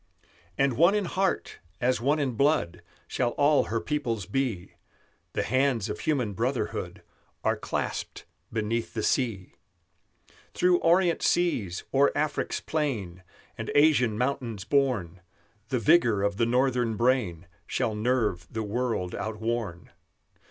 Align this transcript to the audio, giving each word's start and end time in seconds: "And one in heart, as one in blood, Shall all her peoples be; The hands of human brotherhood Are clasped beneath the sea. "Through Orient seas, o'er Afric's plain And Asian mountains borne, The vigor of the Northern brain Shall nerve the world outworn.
"And 0.57 0.77
one 0.77 0.95
in 0.95 1.05
heart, 1.05 1.59
as 1.79 2.01
one 2.01 2.17
in 2.17 2.31
blood, 2.31 2.81
Shall 3.07 3.33
all 3.37 3.65
her 3.65 3.79
peoples 3.79 4.25
be; 4.25 4.73
The 5.33 5.43
hands 5.43 5.89
of 5.89 5.99
human 5.99 6.33
brotherhood 6.33 7.03
Are 7.43 7.55
clasped 7.55 8.25
beneath 8.51 8.95
the 8.95 9.03
sea. 9.03 9.53
"Through 10.55 10.79
Orient 10.79 11.21
seas, 11.21 11.83
o'er 11.93 12.11
Afric's 12.15 12.59
plain 12.59 13.21
And 13.59 13.69
Asian 13.75 14.17
mountains 14.17 14.63
borne, 14.63 15.21
The 15.69 15.77
vigor 15.77 16.23
of 16.23 16.37
the 16.37 16.47
Northern 16.47 16.95
brain 16.95 17.45
Shall 17.67 17.93
nerve 17.93 18.47
the 18.51 18.63
world 18.63 19.13
outworn. 19.13 19.91